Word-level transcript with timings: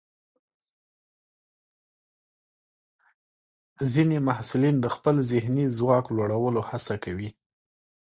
ځینې 3.93 4.17
محصلین 4.27 4.75
د 4.81 4.85
خپل 4.95 5.15
ذهني 5.31 5.65
ځواک 5.77 6.05
لوړولو 6.15 6.61
هڅه 6.69 6.95
کوي. 7.03 7.29